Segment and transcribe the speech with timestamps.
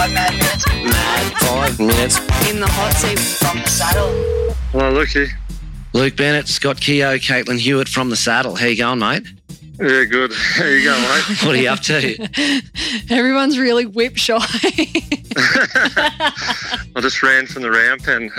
[0.00, 2.16] Five mad minutes Mad five minutes.
[2.50, 3.18] In the hot seat.
[3.18, 4.08] from the saddle.
[4.08, 5.26] Oh, well, looky.
[5.92, 8.56] Luke Bennett, Scott Keogh, Caitlin Hewitt from the saddle.
[8.56, 9.26] How you going, mate?
[9.78, 10.32] Yeah, good.
[10.32, 11.42] How you going, mate?
[11.44, 12.62] What are you up to?
[13.10, 14.36] Everyone's really whip shy.
[15.36, 18.30] I just ran from the ramp and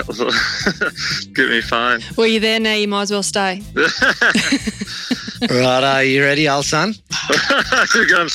[1.36, 2.02] get me phone.
[2.18, 2.74] well, you're there now.
[2.74, 3.62] You might as well stay.
[5.48, 6.96] right, are you ready, old son?
[7.94, 8.30] going,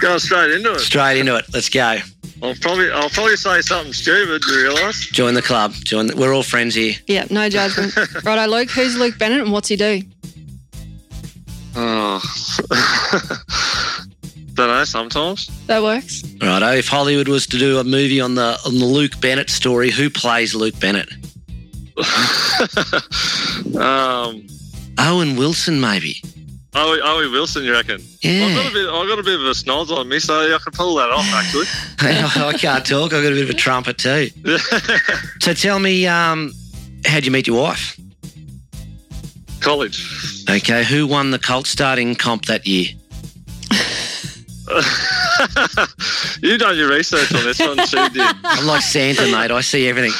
[0.00, 0.80] going straight into it.
[0.80, 1.44] Straight into it.
[1.52, 2.00] Let's go.
[2.44, 4.44] I'll probably, I'll probably say something stupid.
[4.44, 5.06] You realise?
[5.08, 5.72] Join the club.
[5.72, 6.08] Join.
[6.08, 6.92] The, we're all friends here.
[7.06, 7.96] Yeah, no judgment.
[8.22, 8.68] Righto, Luke.
[8.70, 10.02] Who's Luke Bennett and what's he do?
[11.74, 12.22] Oh.
[14.54, 14.84] Don't know.
[14.84, 15.50] Sometimes.
[15.68, 16.22] That works.
[16.42, 16.70] Righto.
[16.72, 20.10] If Hollywood was to do a movie on the on the Luke Bennett story, who
[20.10, 21.08] plays Luke Bennett?
[23.80, 24.46] um.
[24.98, 26.22] Owen Wilson, maybe.
[26.74, 27.94] Owie, Owie Wilson, you reckon?
[27.94, 28.68] I've got Yeah.
[28.68, 28.88] a bit.
[28.88, 31.24] I've got a bit of a snoz on me, so I can pull that off.
[31.32, 31.66] Actually.
[32.00, 33.12] I can't talk.
[33.12, 34.30] I've got a bit of a trumpet too.
[35.40, 36.52] So tell me, um,
[37.04, 38.00] how'd you meet your wife?
[39.60, 40.44] College.
[40.48, 42.86] Okay, who won the colt starting comp that year?
[46.42, 48.22] you done your research on this one, she did.
[48.44, 49.50] I'm like Santa, mate.
[49.50, 50.12] I see everything.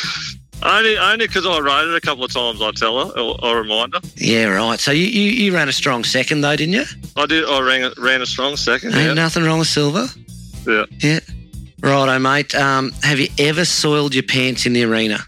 [0.65, 2.62] Only, only because I wrote it a couple of times.
[2.62, 4.01] I tell her, or, or remind her.
[4.17, 4.81] Yeah, right.
[4.81, 6.84] So you, you, you ran a strong second though, didn't you?
[7.17, 7.45] I did.
[7.45, 8.95] I ran, a- ran a strong second.
[8.95, 9.15] Ain't Yeah.
[9.15, 10.07] nothing wrong with silver.
[10.67, 10.85] Yeah.
[11.01, 11.20] Yeah.
[11.83, 12.55] Righto, mate.
[12.55, 15.19] Um, have you ever soiled your pants in the arena?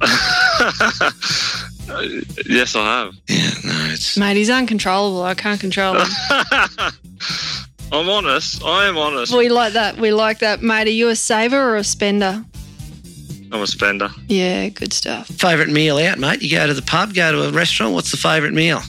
[2.46, 3.14] yes, I have.
[3.28, 5.22] Yeah, no, it's Mate, he's uncontrollable.
[5.22, 6.06] I can't control him.
[7.92, 8.62] I'm honest.
[8.64, 9.36] I am honest.
[9.36, 9.96] we like that.
[9.98, 10.62] We like that.
[10.62, 12.44] Mate, are you a saver or a spender?
[13.52, 14.08] I'm a spender.
[14.28, 15.26] Yeah, good stuff.
[15.26, 16.40] favourite meal out, mate.
[16.42, 17.94] You go to the pub, go to a restaurant.
[17.94, 18.80] What's the favourite meal?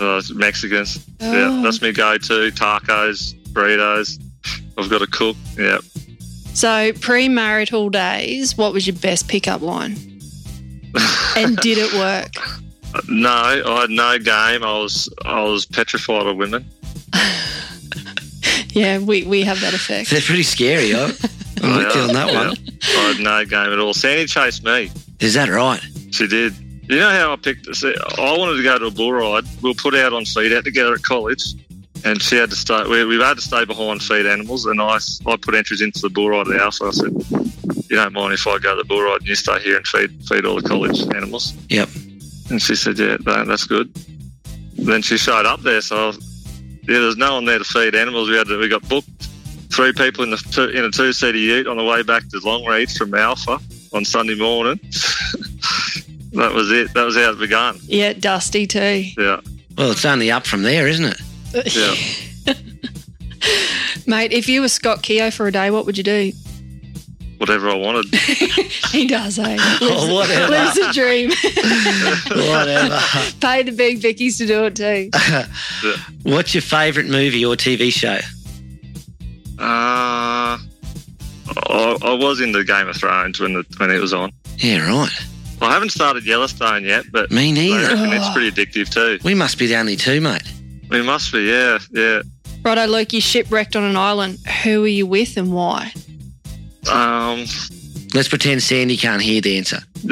[0.00, 1.04] Uh, Mexicans.
[1.20, 1.32] Oh.
[1.32, 2.50] Yeah, that's me go-to.
[2.52, 4.20] Tacos, burritos.
[4.78, 5.36] I've got to cook.
[5.58, 5.78] Yeah.
[6.54, 9.92] So, pre-marital days, what was your best pickup line?
[11.36, 12.32] and did it work?
[13.08, 14.62] No, I had no game.
[14.64, 16.64] I was I was petrified of women.
[18.70, 20.10] Yeah, we, we have that effect.
[20.10, 20.90] They're pretty scary.
[20.92, 21.10] huh?
[21.62, 22.48] I'm with you on that Yeah.
[22.48, 22.56] one.
[22.88, 23.94] I had no game at all.
[23.94, 24.90] Sandy chased me.
[25.20, 25.80] Is that right?
[26.10, 26.54] She did.
[26.88, 27.74] You know how I picked?
[27.74, 29.44] see, I wanted to go to a bull ride.
[29.62, 31.54] We were put out on feed out together at college,
[32.04, 32.84] and she had to stay.
[32.88, 36.10] We, we had to stay behind feed animals, and I, I put entries into the
[36.10, 36.84] bull ride at Alpha.
[36.84, 37.12] I said,
[37.90, 39.86] "You don't mind if I go to the bull ride and you stay here and
[39.86, 41.88] feed feed all the college animals?" Yep.
[42.50, 43.92] And she said, "Yeah, that, that's good."
[44.74, 46.12] Then she showed up there, so
[46.88, 48.28] yeah, there's no one there to feed animals.
[48.28, 49.15] We had to, we got booked
[49.76, 52.38] three people in the two, in a two seater ute on the way back to
[52.38, 53.60] Longreach from Alpha
[53.92, 54.80] on Sunday morning.
[56.32, 56.94] that was it.
[56.94, 57.76] That was how it began.
[57.82, 59.04] Yeah, dusty too.
[59.18, 59.40] Yeah.
[59.76, 61.20] Well, it's only up from there, isn't it?
[61.74, 62.54] Yeah.
[64.06, 66.32] Mate, if you were Scott Keogh for a day, what would you do?
[67.38, 68.06] Whatever I wanted.
[68.92, 69.56] He does, eh?
[69.80, 70.50] Oh, whatever.
[70.52, 71.30] Lives the dream.
[72.48, 72.98] Whatever.
[73.40, 75.10] Pay the big Vickies to do it too.
[76.22, 78.18] What's your favourite movie or TV show?
[79.58, 84.32] Uh, I, I was into Game of Thrones when the, when it was on.
[84.58, 85.10] Yeah, right.
[85.62, 87.88] I haven't started Yellowstone yet, but Me I neither.
[87.94, 89.18] reckon it's pretty addictive too.
[89.24, 90.42] We must be the only two, mate.
[90.90, 92.20] We must be, yeah, yeah.
[92.62, 94.38] Righto, Luke, you shipwrecked on an island.
[94.64, 95.92] Who are you with and why?
[96.90, 97.46] Um,
[98.16, 99.80] Let's pretend Sandy can't hear the answer.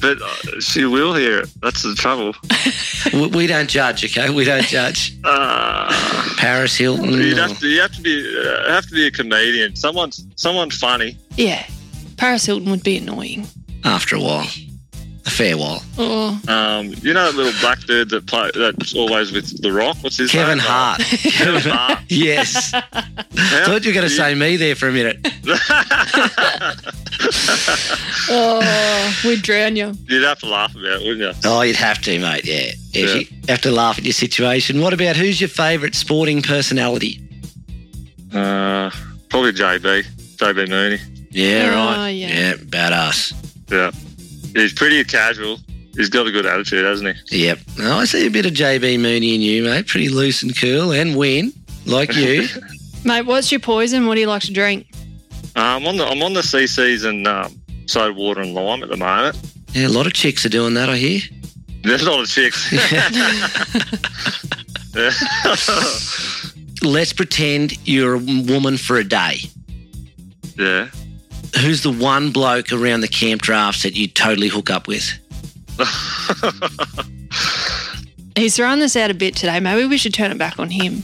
[0.00, 1.50] but uh, she will hear it.
[1.60, 2.34] That's the trouble.
[3.12, 4.30] We, we don't judge, okay?
[4.34, 5.14] We don't judge.
[5.24, 5.92] Uh,
[6.38, 7.12] Paris Hilton.
[7.12, 9.76] you'd have to, you have to be, uh, have to be a comedian.
[9.76, 11.18] Someone, someone funny.
[11.36, 11.66] Yeah,
[12.16, 13.46] Paris Hilton would be annoying.
[13.84, 14.46] after a while.
[15.26, 15.82] A fair while.
[15.96, 19.96] Oh, Um, you know that little black dude that play that's always with The Rock.
[20.02, 20.42] What's his name?
[20.42, 20.66] Kevin name?
[20.66, 21.00] Hart.
[21.22, 21.98] Kevin Hart.
[22.08, 22.70] yes.
[22.72, 25.26] How- Thought you were going to say me there for a minute.
[28.28, 29.92] oh, we'd drown you.
[30.08, 31.32] You'd have to laugh about it, wouldn't you?
[31.44, 32.44] Oh, you'd have to, mate.
[32.44, 32.72] Yeah.
[32.92, 33.06] yeah.
[33.06, 33.14] Yeah.
[33.14, 34.80] You have to laugh at your situation.
[34.80, 37.20] What about who's your favourite sporting personality?
[38.32, 38.90] Uh,
[39.30, 40.04] probably JB,
[40.36, 40.98] JB Mooney.
[41.30, 42.10] Yeah, Oh, right.
[42.10, 42.28] yeah.
[42.28, 43.32] Yeah, badass.
[43.70, 43.90] Yeah,
[44.54, 45.58] he's pretty casual.
[45.96, 47.44] He's got a good attitude, hasn't he?
[47.44, 47.58] Yep.
[47.78, 49.86] No, I see a bit of JB Mooney in you, mate.
[49.86, 51.52] Pretty loose and cool and win,
[51.86, 52.48] like you.
[53.04, 54.06] Mate, what's your poison?
[54.06, 54.86] What do you like to drink?
[55.56, 57.54] Um, I'm on the I'm on the CCs and um,
[57.86, 59.36] soda water and lime at the moment.
[59.72, 61.20] yeah, a lot of chicks are doing that, I hear.
[61.82, 62.72] There's a lot of chicks.
[66.82, 69.36] Let's pretend you're a woman for a day.
[70.58, 70.88] yeah.
[71.60, 75.08] Who's the one bloke around the camp drafts that you totally hook up with?
[78.36, 79.60] He's throwing this out a bit today.
[79.60, 81.02] Maybe we should turn it back on him.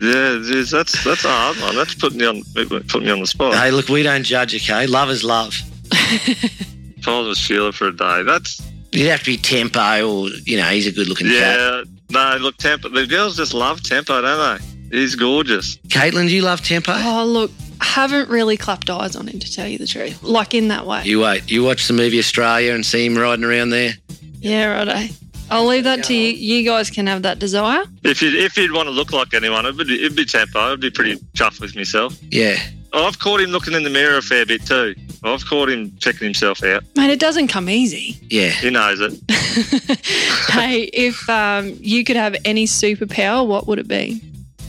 [0.00, 1.76] Yeah, geez, that's that's a hard one.
[1.76, 3.54] That's putting me on putting me on the spot.
[3.54, 4.86] Hey, look, we don't judge, okay?
[4.86, 5.54] Love is love.
[5.92, 8.62] If I was with Sheila for a day, that's
[8.92, 9.80] You'd have to be tempo,
[10.10, 11.58] or you know, he's a good-looking cat.
[11.58, 11.82] yeah.
[12.10, 12.88] No, look, Tempo.
[12.88, 14.96] The girls just love Tempo, don't they?
[14.98, 15.76] He's gorgeous.
[15.88, 16.92] Caitlin, do you love tempo?
[16.96, 20.22] Oh, look, I haven't really clapped eyes on him to tell you the truth.
[20.22, 21.02] Like in that way.
[21.04, 21.50] You wait.
[21.50, 23.94] You watch the movie Australia and see him riding around there.
[24.40, 25.14] Yeah, righto.
[25.50, 26.30] I'll leave that to you.
[26.32, 27.82] You guys can have that desire.
[28.04, 30.72] If you if you'd want to look like anyone, it'd be, it'd be Tempo.
[30.72, 32.16] I'd be pretty chuffed with myself.
[32.30, 32.56] Yeah.
[32.92, 34.94] I've caught him looking in the mirror a fair bit too.
[35.22, 36.82] I've caught him checking himself out.
[36.96, 38.16] Mate, it doesn't come easy.
[38.30, 38.48] Yeah.
[38.48, 39.20] He knows it.
[40.48, 44.22] hey, if um, you could have any superpower, what would it be?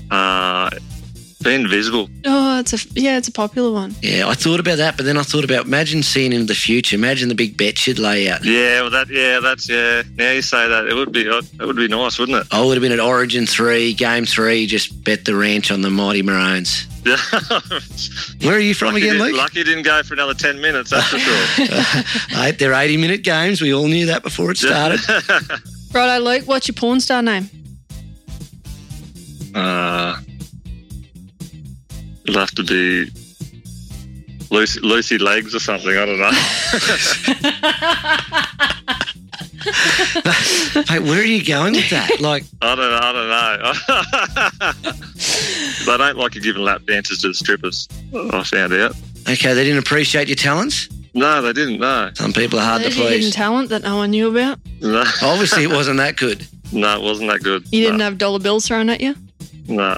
[0.09, 0.69] Uh,
[1.43, 2.09] be invisible.
[2.25, 3.95] Oh, it's a yeah, it's a popular one.
[4.01, 4.27] Yeah.
[4.27, 6.95] I thought about that, but then I thought about imagine seeing into the future.
[6.95, 8.43] Imagine the big bet you'd lay out.
[8.43, 10.03] Yeah, well, that yeah, that's yeah.
[10.15, 12.47] Now you say that, it would be it would be nice, wouldn't it?
[12.51, 15.89] I would have been at Origin 3, Game 3, just bet the ranch on the
[15.89, 16.87] Mighty Maroons.
[17.05, 17.17] Yeah.
[18.43, 19.37] Where are you from lucky, again, didn't, Luke?
[19.37, 20.91] lucky didn't go for another ten minutes.
[20.91, 22.03] That's for sure.
[22.43, 23.59] Eight, they're 80 minute games.
[23.59, 24.99] We all knew that before it started.
[25.93, 26.43] Righto, Luke.
[26.45, 27.49] What's your porn star name?
[29.55, 30.17] uh,
[32.25, 33.09] it'll have to be
[34.49, 35.95] Lucy, Lucy Legs or something.
[35.95, 36.31] I don't know.
[40.89, 42.19] Mate, where are you going with that?
[42.19, 42.93] Like, I don't.
[42.93, 43.29] I don't
[44.83, 44.95] know.
[45.85, 47.87] they don't like you giving lap dances to the strippers.
[48.13, 48.93] I found out.
[49.29, 50.89] okay, they didn't appreciate your talents.
[51.13, 51.79] No, they didn't.
[51.79, 53.35] No, Some people are hard to There's your hidden please.
[53.35, 54.59] talent that no one knew about.
[54.81, 56.45] no, Obviously, it wasn't that good.
[56.71, 57.65] no, it wasn't that good.
[57.71, 59.15] You didn't have dollar bills thrown at you.
[59.67, 59.97] No.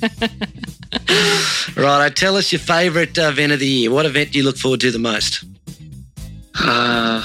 [1.78, 3.90] Right, tell us your favourite uh, event of the year.
[3.92, 5.44] What event do you look forward to the most?
[6.58, 7.22] Uh,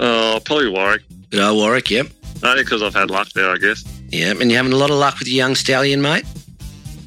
[0.00, 1.02] oh, probably Warwick.
[1.32, 2.08] Old Warwick, yep.
[2.42, 3.84] Only because I've had luck there, I guess.
[4.08, 6.24] Yep, and you're having a lot of luck with your young stallion, mate.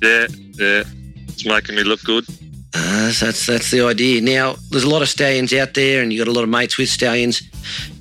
[0.02, 0.84] Yeah, yeah.
[1.28, 2.26] It's making me look good.
[2.74, 4.22] Uh, so that's that's the idea.
[4.22, 6.78] Now, there's a lot of stallions out there, and you've got a lot of mates
[6.78, 7.42] with stallions.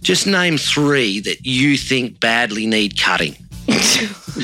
[0.01, 3.35] Just name three that you think badly need cutting.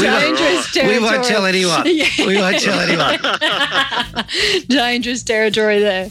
[0.00, 0.82] Dangerous territory.
[0.92, 1.82] We won't tell anyone.
[1.86, 2.06] Yeah.
[2.26, 3.18] We won't tell anyone.
[4.68, 6.08] Dangerous territory there.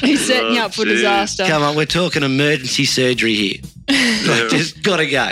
[0.00, 0.94] He's setting Oh, up for geez.
[0.96, 1.46] disaster.
[1.46, 3.58] Come on, we're talking emergency surgery here.
[3.88, 5.30] Like, just gotta go.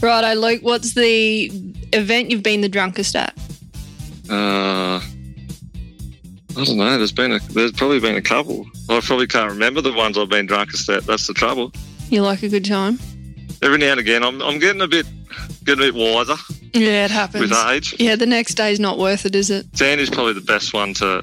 [0.00, 0.62] Righto, Luke.
[0.62, 1.50] What's the
[1.92, 3.36] event you've been the drunkest at?
[4.28, 6.96] Uh, I don't know.
[6.98, 8.66] There's been a, there's probably been a couple.
[8.88, 11.04] I probably can't remember the ones I've been drunkest at.
[11.04, 11.72] That's the trouble.
[12.08, 12.98] You like a good time?
[13.62, 15.06] Every now and again, I'm, I'm getting a bit
[15.64, 16.34] getting a bit wiser
[16.72, 17.42] Yeah, it happens.
[17.42, 17.94] with age.
[17.98, 19.66] Yeah, the next day's not worth it, is it?
[19.76, 21.22] Sandy's probably the best one to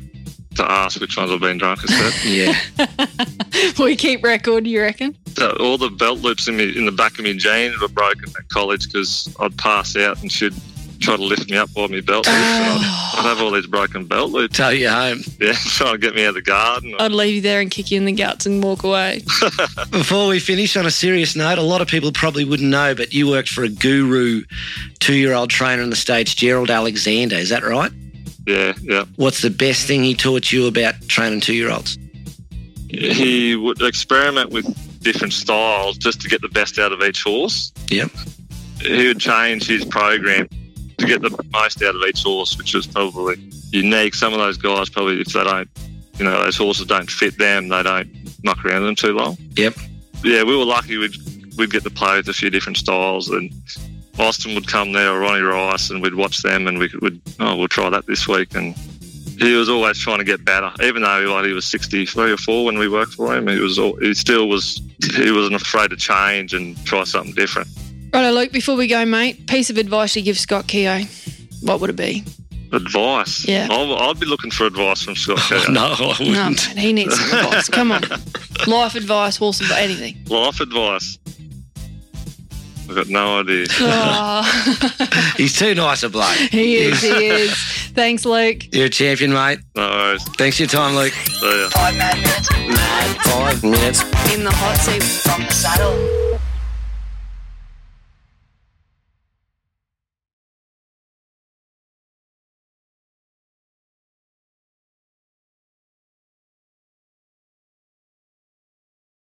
[0.55, 2.25] to ask which ones I've been drunkest at.
[2.25, 3.73] Yeah.
[3.83, 5.15] we keep record, you reckon?
[5.35, 8.29] So all the belt loops in me in the back of my jeans were broken
[8.37, 10.53] at college because I'd pass out and she'd
[10.97, 12.37] try to lift me up by my belt loops.
[12.37, 14.57] and I'd, I'd have all these broken belt loops.
[14.57, 15.21] Tow you home.
[15.39, 16.95] Yeah, trying to get me out of the garden.
[16.99, 19.21] I'd leave you there and kick you in the guts and walk away.
[19.91, 23.13] Before we finish, on a serious note, a lot of people probably wouldn't know, but
[23.13, 24.43] you worked for a guru
[24.99, 27.35] two-year-old trainer in the States, Gerald Alexander.
[27.35, 27.91] Is that right?
[28.45, 29.05] Yeah, yeah.
[29.17, 31.97] What's the best thing he taught you about training two-year-olds?
[32.89, 34.65] He would experiment with
[35.03, 37.71] different styles just to get the best out of each horse.
[37.89, 38.09] Yep.
[38.81, 40.47] He would change his program
[40.97, 43.35] to get the most out of each horse, which was probably
[43.71, 44.15] unique.
[44.15, 45.69] Some of those guys probably, if they don't,
[46.17, 48.09] you know, those horses don't fit them, they don't
[48.43, 49.37] muck around them too long.
[49.55, 49.75] Yep.
[50.23, 50.97] Yeah, we were lucky.
[50.97, 51.15] We'd
[51.57, 53.51] we'd get to play with a few different styles, and
[54.17, 57.55] Austin would come there or Ronnie Rice, and we'd watch them, and we would oh
[57.55, 58.75] we'll try that this week, and
[59.39, 62.37] he was always trying to get better, even though like, he was sixty three or
[62.37, 63.47] four when we worked for him.
[63.47, 64.81] He was all, he still was
[65.13, 67.67] he wasn't afraid to change and try something different.
[68.17, 71.03] Righto, Luke, before we go, mate, piece of advice you give Scott Keogh.
[71.61, 72.23] What would it be?
[72.73, 73.67] Advice, Yeah.
[73.69, 75.37] I'll, I'd be looking for advice from Scott.
[75.51, 75.71] Oh, Keogh.
[75.71, 76.75] No, I wouldn't.
[76.75, 77.69] mate, he needs some advice.
[77.69, 78.01] Come on.
[78.67, 80.17] Life advice, horse advice, anything.
[80.27, 81.19] Life advice.
[82.89, 83.67] I've got no idea.
[83.81, 86.35] Oh, He's too nice a bloke.
[86.37, 87.53] he is, he is.
[87.93, 88.73] Thanks, Luke.
[88.73, 89.59] You're a champion, mate.
[89.75, 90.23] No worries.
[90.37, 91.13] Thanks for your time, Luke.
[91.13, 91.69] See ya.
[91.69, 94.01] Five mad minutes Mad five minutes.
[94.33, 95.03] In the hot seat.
[95.03, 96.26] from the saddle.